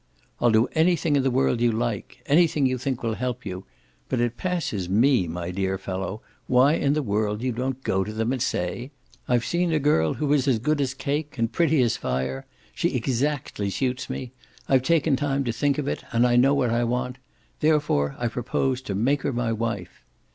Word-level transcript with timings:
"I'll 0.39 0.49
do 0.49 0.67
anything 0.73 1.15
in 1.15 1.21
the 1.21 1.29
world 1.29 1.61
you 1.61 1.71
like 1.71 2.23
anything 2.25 2.65
you 2.65 2.79
think 2.79 3.03
will 3.03 3.13
help 3.13 3.45
you 3.45 3.65
but 4.09 4.19
it 4.19 4.35
passes 4.35 4.89
me, 4.89 5.27
my 5.27 5.51
dear 5.51 5.77
fellow, 5.77 6.23
why 6.47 6.73
in 6.73 6.93
the 6.93 7.03
world 7.03 7.43
you 7.43 7.51
don't 7.51 7.83
go 7.83 8.03
to 8.03 8.11
them 8.11 8.33
and 8.33 8.41
say: 8.41 8.89
'I've 9.27 9.45
seen 9.45 9.71
a 9.71 9.77
girl 9.77 10.15
who 10.15 10.33
is 10.33 10.47
as 10.47 10.57
good 10.57 10.81
as 10.81 10.95
cake 10.95 11.37
and 11.37 11.51
pretty 11.51 11.83
as 11.83 11.97
fire, 11.97 12.47
she 12.73 12.95
exactly 12.95 13.69
suits 13.69 14.09
me, 14.09 14.31
I've 14.67 14.81
taken 14.81 15.15
time 15.15 15.43
to 15.43 15.51
think 15.53 15.77
of 15.77 15.87
it 15.87 16.03
and 16.11 16.25
I 16.25 16.35
know 16.35 16.55
what 16.55 16.71
I 16.71 16.83
want; 16.83 17.19
therefore 17.59 18.15
I 18.17 18.27
propose 18.27 18.81
to 18.81 18.95
make 18.95 19.21
her 19.21 19.31
my 19.31 19.51
wife. 19.53 20.03